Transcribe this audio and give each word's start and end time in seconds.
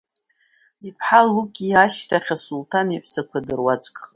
Иԥҳа 0.87 1.21
Лукиа 1.33 1.77
ашьҭахь 1.85 2.29
асулҭан 2.35 2.87
иҳәсақәа 2.89 3.39
дыруаӡәкхеит. 3.45 4.09